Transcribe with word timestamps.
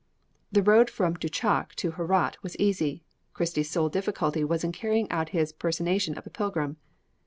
The 0.51 0.63
road 0.63 0.89
from 0.89 1.13
Douchak 1.13 1.75
to 1.75 1.91
Herat 1.91 2.33
was 2.41 2.57
easy. 2.57 3.03
Christie's 3.35 3.69
sole 3.69 3.87
difficulty 3.87 4.43
was 4.43 4.63
in 4.63 4.71
carrying 4.71 5.07
out 5.11 5.29
his 5.29 5.51
personation 5.53 6.17
of 6.17 6.25
a 6.25 6.31
pilgrim. 6.31 6.77